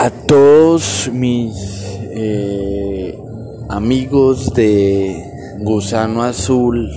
[0.00, 1.52] a todos mis
[2.10, 3.14] eh,
[3.68, 5.22] amigos de
[5.58, 6.90] Gusano Azul,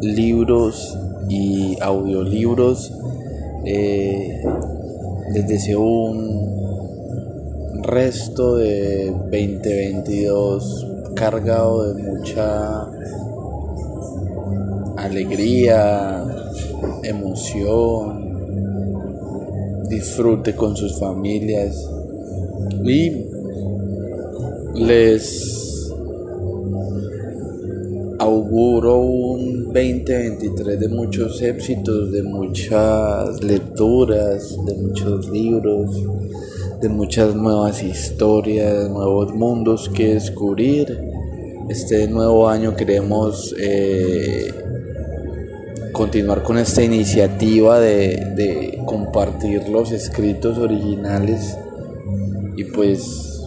[0.00, 0.96] libros
[1.28, 2.92] y audiolibros.
[3.64, 4.40] Eh,
[5.32, 10.86] les deseo un resto de 2022
[11.16, 12.88] cargado de mucha
[14.96, 16.24] alegría,
[17.02, 18.22] emoción,
[19.88, 21.84] disfrute con sus familias
[22.84, 23.24] y
[24.74, 25.90] les
[28.18, 36.00] auguro un 2023 de muchos éxitos, de muchas lecturas, de muchos libros,
[36.80, 40.96] de muchas nuevas historias, nuevos mundos que descubrir.
[41.68, 44.52] Este nuevo año queremos eh,
[45.92, 51.56] continuar con esta iniciativa de, de compartir los escritos originales
[52.56, 53.42] y pues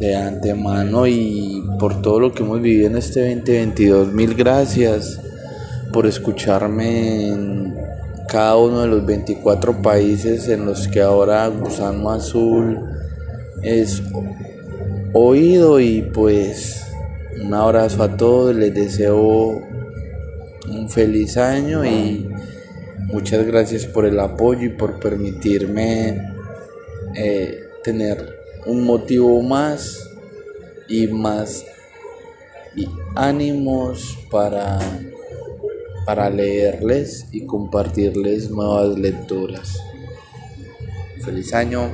[0.00, 4.12] de antemano y por todo lo que hemos vivido en este 2022.
[4.12, 5.20] Mil gracias
[5.92, 7.74] por escucharme en
[8.28, 12.80] cada uno de los 24 países en los que ahora Gusano Azul
[13.62, 14.02] es
[15.12, 16.86] oído y pues
[17.40, 19.62] un abrazo a todos, les deseo
[20.68, 22.28] un feliz año y
[23.06, 26.22] muchas gracias por el apoyo y por permitirme
[27.14, 30.08] eh, tener un motivo más
[30.88, 31.64] y más
[33.14, 34.78] ánimos para,
[36.06, 39.78] para leerles y compartirles nuevas lecturas.
[41.24, 41.92] Feliz año.